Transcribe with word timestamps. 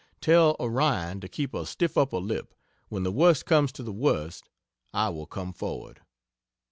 Tell 0.19 0.55
Orion 0.59 1.19
to 1.19 1.27
keep 1.29 1.53
a 1.53 1.63
stiff 1.63 1.95
upper 1.95 2.17
lip 2.17 2.55
when 2.89 3.03
the 3.03 3.11
worst 3.11 3.45
comes 3.45 3.71
to 3.73 3.83
the 3.83 3.91
worst 3.93 4.49
I 4.95 5.09
will 5.09 5.27
come 5.27 5.53
forward. 5.53 6.01